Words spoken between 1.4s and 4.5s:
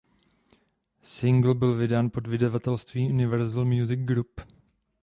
byl vydán pod vydavatelstvím Universal Music Group.